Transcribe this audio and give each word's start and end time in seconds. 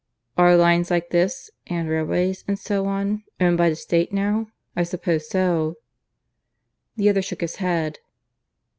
"Are 0.35 0.57
lines 0.57 0.89
like 0.89 1.11
this 1.11 1.51
and 1.67 1.87
railways, 1.87 2.43
and 2.47 2.57
so 2.57 2.87
on 2.87 3.23
owned 3.39 3.59
by 3.59 3.69
the 3.69 3.75
State 3.75 4.11
now? 4.11 4.47
I 4.75 4.81
suppose 4.81 5.29
so." 5.29 5.75
The 6.95 7.07
other 7.07 7.21
shook 7.21 7.41
his 7.41 7.57
head. 7.57 7.99